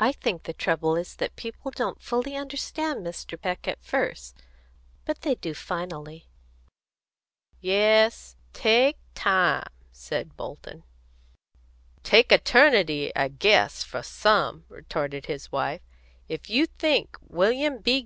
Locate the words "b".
17.82-18.00